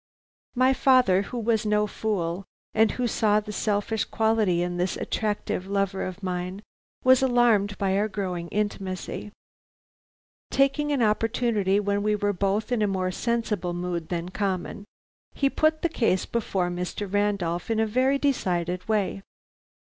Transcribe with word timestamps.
"My 0.55 0.73
father, 0.73 1.21
who 1.21 1.37
was 1.37 1.63
no 1.63 1.85
fool, 1.85 2.43
and 2.73 2.89
who 2.93 3.05
saw 3.05 3.39
the 3.39 3.51
selfish 3.51 4.03
quality 4.03 4.63
in 4.63 4.77
this 4.77 4.97
attractive 4.97 5.67
lover 5.67 6.01
of 6.01 6.23
mine, 6.23 6.63
was 7.03 7.21
alarmed 7.21 7.77
by 7.77 7.95
our 7.95 8.07
growing 8.07 8.47
intimacy. 8.47 9.31
Taking 10.49 10.91
an 10.91 11.03
opportunity 11.03 11.79
when 11.79 12.01
we 12.01 12.15
were 12.15 12.33
both 12.33 12.71
in 12.71 12.81
a 12.81 12.87
more 12.87 13.11
sensible 13.11 13.73
mood 13.75 14.09
than 14.09 14.29
common, 14.29 14.85
he 15.35 15.51
put 15.51 15.83
the 15.83 15.87
case 15.87 16.25
before 16.25 16.71
Mr. 16.71 17.05
Randolph 17.13 17.69
in 17.69 17.79
a 17.79 17.85
very 17.85 18.17
decided 18.17 18.87
way. 18.89 19.21